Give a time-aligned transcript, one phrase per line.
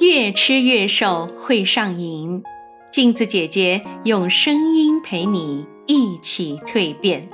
[0.00, 2.42] 越吃越瘦会上瘾，
[2.90, 7.28] 镜子姐姐用声音陪你一起蜕变。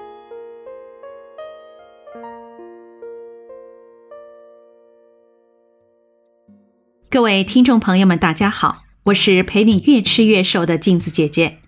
[7.09, 11.59] 各位听众朋友们，大家好，我是陪你越吃越瘦的镜子姐姐。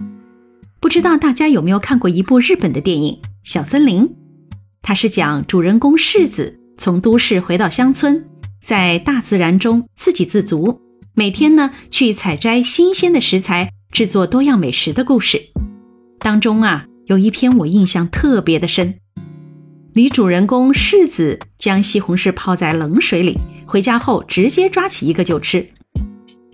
[0.81, 4.03] 不知道大家有没有看过一部日本的电影《小森林》？
[4.83, 8.29] 它是讲主人公世子从都市回到乡村，
[8.61, 10.81] 在大自然中自给自足，
[11.19, 15.51] 每天呢去采摘新鲜的食材，制作多样美食的故事。
[16.21, 19.01] 当中啊有一篇我印象特别的深，
[19.95, 23.37] 女主人公世子将西红柿泡在冷水里，
[23.67, 25.69] 回家后直接抓起一个就吃，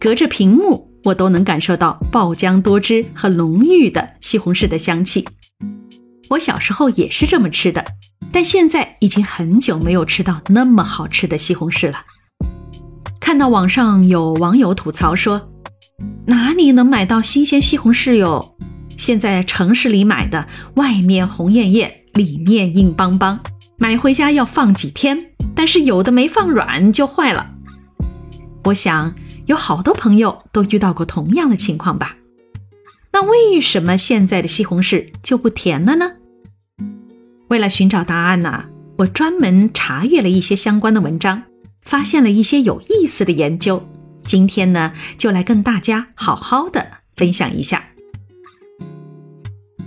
[0.00, 5.28] 隔着屏幕我都能感受到爆浆多汁和浓郁的西红柿的香气。
[6.30, 7.84] 我小时候也是这么吃的。
[8.32, 11.98] 但现在已经很久没有吃到那么好吃的西红柿了。
[13.24, 15.50] 看到网上有网友吐槽说
[16.28, 18.54] ：“哪里能买到新鲜西红柿哟？
[18.98, 23.40] 现在城市里买的，外面红艳艳，里面硬邦邦，
[23.78, 27.50] 买回家要放几天，但是有的没放软就坏了。”
[28.64, 29.14] 我想
[29.46, 32.16] 有好多朋友都遇到过同样的情况吧？
[33.10, 36.12] 那为什么现在的西红柿就不甜了呢？
[37.48, 38.64] 为了寻找答案呢，
[38.98, 41.44] 我专门查阅了一些相关的文章，
[41.84, 43.86] 发现了一些有意思的研究。
[44.24, 47.90] 今天呢，就来跟大家好好的分享一下。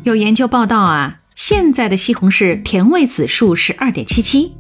[0.03, 4.53] 有研究报道啊，现在的西红柿甜味指数是二点七七，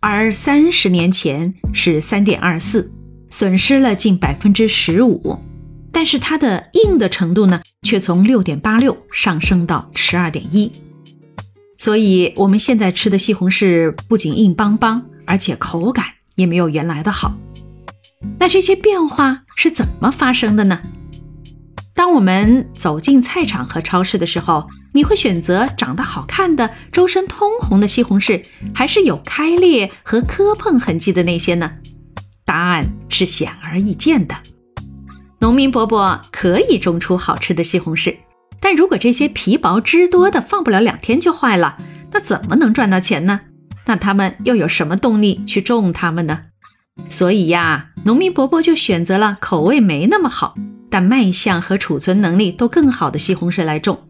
[0.00, 2.92] 而三十年前是三点二四，
[3.30, 5.38] 损失了近百分之十五。
[5.92, 10.70] 但是它的硬的程度呢，却从六点八六上升到十二点一。
[11.76, 16.04] 所以，我们现在吃的西红柿不仅硬邦邦，而且口感
[16.40, 17.34] 也没有原来的好。
[18.38, 20.80] 那这些变化是怎么发生的呢？
[21.94, 28.42] 当我们走进菜场和超市的时候，你会选择长得好看的、周身通红的西红柿，
[28.74, 31.72] 还是有开裂和磕碰痕迹的那些呢？
[32.46, 34.34] 答案是显而易见的。
[35.40, 38.16] 农民伯伯可以种出好吃的西红柿。
[38.62, 41.78] 但如果这些皮薄汁多的放不了两天就坏了，
[42.12, 43.40] 那怎么能赚到钱呢？
[43.86, 46.46] 那他们又有什么动力去种它们呢？
[47.08, 50.54] 所以呀，农民伯伯就选择了口味没那么好，
[50.88, 54.06] 但卖相和储存能力都更好的西红柿来种。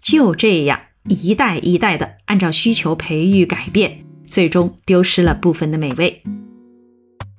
[0.00, 6.22] 就这样，一代一代的按照需求培育改变，最终丢失了部分的美味。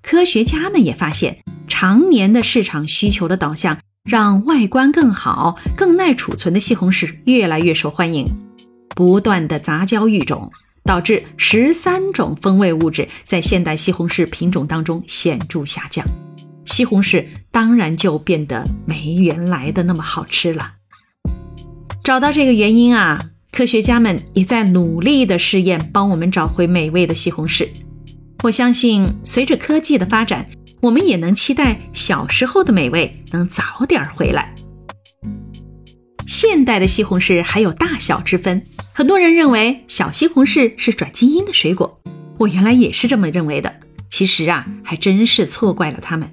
[0.01, 3.77] 科学家们也发现，常年的市场需求的导向。
[4.03, 8.25] 让外观更好、更耐储存的西红柿越来越受欢迎，
[8.95, 10.51] 不断的杂交育种
[10.84, 16.06] 导致十三种风味物质在现代西红柿品种当中显著下降，
[16.66, 20.74] 西红柿当然就变得没原来的那么好吃了。
[22.03, 23.22] 找到这个原因啊，
[23.52, 27.68] 科学家们也在努力的试验，帮我们找回美味的西红柿。
[28.44, 30.50] 我相信，随着科技的发展。
[30.81, 34.56] 我们也能期待小时候的美味能早点回来。
[36.31, 42.02] 现代的西红柿还有大小之分，很多人认为小西红柿是转基因的水果，
[42.38, 43.81] 我原来也是这么认为的。
[44.09, 46.31] 其实啊，还真是错怪了他们。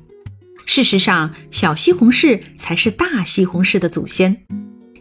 [0.66, 4.44] 事实上，小西红柿才是大西红柿的祖先。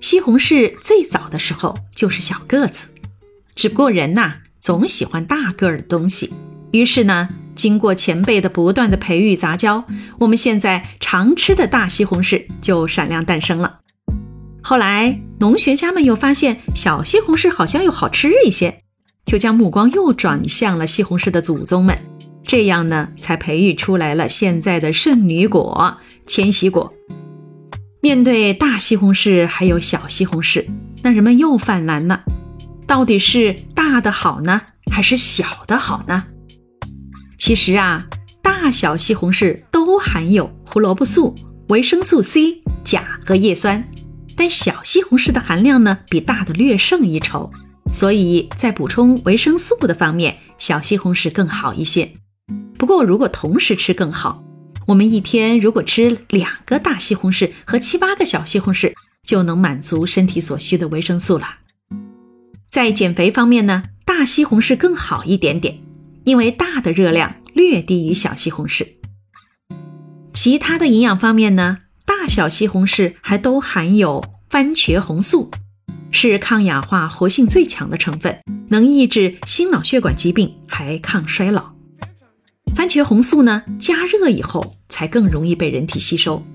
[0.02, 2.88] 西红柿最早的时候就是小个子，
[3.54, 6.34] 只不过人呐总喜欢大个儿的东西，
[6.72, 7.30] 于是呢。
[7.54, 9.86] 经过前辈的不断的培育杂交，
[10.20, 13.80] 我们现在常吃的大西红柿就闪亮诞生了。
[14.70, 18.82] 后来，农学家们又发现小西红柿好像又好吃一些，
[19.26, 21.98] 就将目光又转向了西红柿的祖宗们，
[22.44, 25.98] 这样呢，才培育出来了现在的圣女果——
[26.28, 26.94] 千禧果。
[28.02, 30.66] 面对大西红柿还有小西红柿，
[31.02, 32.26] 那人们又犯难了：
[32.86, 34.62] 到底是大的好呢，
[34.92, 36.26] 还是小的好呢？
[37.38, 38.06] 其实啊，
[38.42, 41.34] 大小西红柿都含有胡萝卜素、
[41.70, 43.82] 维生素 C、钾和叶酸，
[44.38, 47.52] 但小西红柿的含量呢比大的略胜一筹，
[47.92, 52.12] 所以在补充维生素的方面，小西红柿更好一些。
[52.78, 54.44] 不过如果同时吃更好，
[54.86, 58.94] 我们一天如果吃两个大西红柿和七八个小西红柿，
[59.26, 61.56] 就能满足身体所需的维生素了。
[62.70, 65.80] 在减肥方面呢，大西红柿更好一点点。
[66.24, 68.86] 因为大的热量略低于小西红柿，
[70.34, 71.78] 其他的营养方面呢，
[72.28, 75.50] 小西红柿还都含有番茄红素，
[76.12, 78.38] 是抗氧化活性最强的成分，
[78.70, 81.72] 能抑制心脑血管疾病，还抗衰老。
[82.76, 86.46] 番茄红素呢，加热以后才更容易被人体吸收。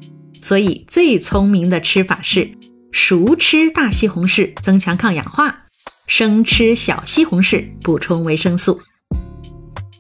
[0.41, 2.51] 所以最聪明的吃法是
[2.93, 5.49] 熟吃大西红柿，增强抗氧化；
[6.07, 8.81] 生吃小西红柿，补充维生素。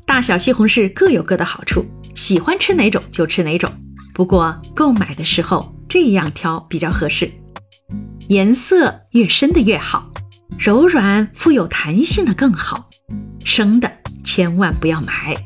[0.05, 3.73] 大小西红柿各有各的好处，喜欢吃哪种就吃哪种。
[4.12, 7.31] 不过购买的时候这样挑比较合适，
[8.29, 10.12] 颜色越深的越好，
[10.59, 12.88] 柔软富有弹性的更好。
[13.44, 13.91] 生的
[14.23, 15.37] 千万不要买。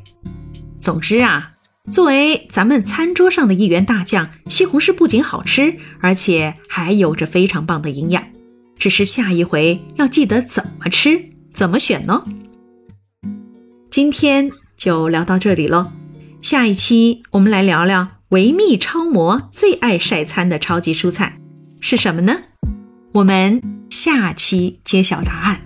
[0.81, 1.53] 总之啊，
[1.91, 8.23] 作为咱们餐桌上的一员大将，西红柿不仅好吃，而且还有着非常棒的营养。
[8.79, 12.25] 只是下一回要记得怎么吃，怎么选呢？
[13.91, 15.91] 今天就聊到这里喽，
[16.43, 21.39] 下一期我们来聊聊维密超模最爱晒餐的超级蔬菜
[21.81, 22.43] 是什么呢？
[23.13, 25.66] 我们下期揭晓答案。